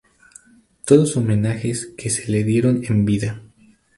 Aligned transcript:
Todos 0.83 1.15
homenajes 1.15 1.93
que 1.95 2.09
se 2.09 2.31
le 2.31 2.43
dieron 2.43 2.83
en 2.85 3.05
vida. 3.05 3.43